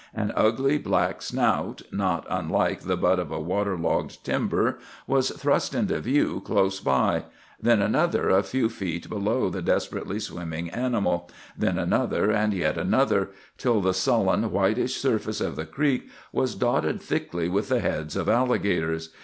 [0.15, 5.75] An ugly black snout, not unlike the butt of a water logged timber, was thrust
[5.75, 7.25] into view close by;
[7.61, 13.29] then another, a few feet below the desperately swimming animal; then another, and yet another,
[13.59, 18.27] till the sullen, whitish surface of the creek was dotted thickly with the heads of
[18.27, 19.11] alligators.